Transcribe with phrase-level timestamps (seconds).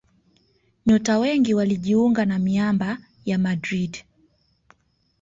[0.85, 3.97] Nyota wengi walijiunga na miamba ya Madrid